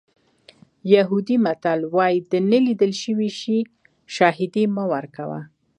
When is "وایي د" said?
1.95-2.33